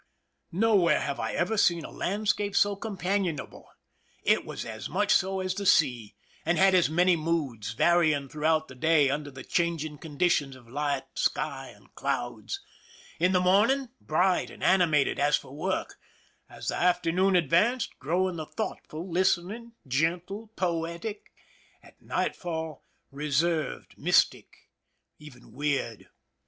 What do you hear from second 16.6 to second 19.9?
the afternoon advanced, growing thoughtful, listen ingj